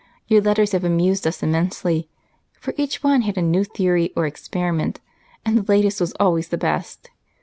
Your 0.27 0.41
letters 0.41 0.71
have 0.71 0.83
amused 0.83 1.27
us 1.27 1.43
immensely, 1.43 2.09
for 2.59 2.73
each 2.75 3.03
one 3.03 3.21
had 3.21 3.37
a 3.37 3.41
new 3.43 3.63
theory 3.63 4.11
or 4.15 4.25
experiment, 4.25 4.99
and 5.45 5.55
the 5.59 5.71
latest 5.71 6.01
was 6.01 6.13
always 6.19 6.47
the 6.47 6.57
best. 6.57 7.11